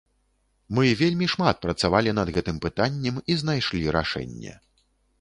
Мы 0.79 0.85
вельмі 1.01 1.25
шмат 1.33 1.61
працавалі 1.67 2.15
над 2.21 2.33
гэтым 2.39 2.57
пытаннем 2.65 3.23
і 3.35 3.39
знайшлі 3.45 3.97
рашэнне. 4.01 4.61